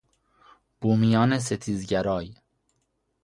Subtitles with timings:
[0.81, 2.33] بومیان ستیزگرای